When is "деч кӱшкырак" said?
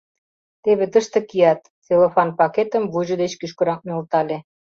3.21-3.81